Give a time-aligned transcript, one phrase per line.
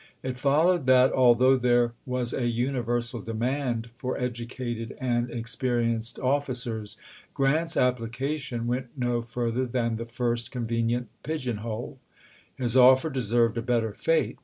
[0.23, 6.97] It fol lowed that, although there was a universal demand for educated and experienced officers.
[7.35, 11.99] Grant's ap plication went no further than the fii'st convenient pigeon hole.
[12.55, 14.39] His offer deserved a better fate.